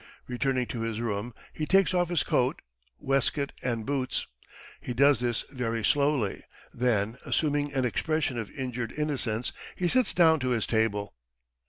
Returning 0.27 0.65
to 0.65 0.79
his 0.81 0.99
room 0.99 1.31
he 1.53 1.67
takes 1.67 1.93
off 1.93 2.09
his 2.09 2.23
coat, 2.23 2.63
waistcoat, 2.97 3.51
and 3.61 3.85
boots. 3.85 4.25
He 4.79 4.95
does 4.95 5.19
this 5.19 5.43
very 5.51 5.85
slowly; 5.85 6.43
then, 6.73 7.17
assuming 7.23 7.71
an 7.73 7.85
expression 7.85 8.39
of 8.39 8.49
injured 8.49 8.93
innocence, 8.93 9.51
he 9.75 9.87
sits 9.87 10.11
down 10.15 10.39
to 10.39 10.49
his 10.49 10.65
table. 10.65 11.13